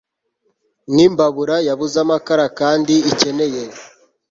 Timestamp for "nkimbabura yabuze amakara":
0.93-2.45